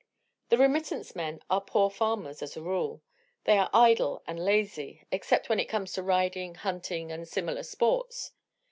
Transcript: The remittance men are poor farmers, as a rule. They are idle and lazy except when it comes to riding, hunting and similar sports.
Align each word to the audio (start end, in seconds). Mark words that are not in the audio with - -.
The 0.49 0.57
remittance 0.57 1.15
men 1.15 1.41
are 1.47 1.61
poor 1.61 1.91
farmers, 1.91 2.41
as 2.41 2.57
a 2.57 2.61
rule. 2.63 3.03
They 3.43 3.59
are 3.59 3.69
idle 3.71 4.23
and 4.25 4.43
lazy 4.43 5.05
except 5.11 5.47
when 5.47 5.59
it 5.59 5.65
comes 5.69 5.91
to 5.91 6.01
riding, 6.01 6.55
hunting 6.55 7.11
and 7.11 7.27
similar 7.27 7.61
sports. 7.61 8.31